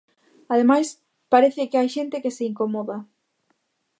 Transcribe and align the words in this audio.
Ademais, 0.53 0.87
parece 1.33 1.61
que 1.69 1.79
hai 1.79 1.89
xente 1.95 2.21
que 2.23 2.35
se 2.37 2.43
incomoda. 2.51 2.97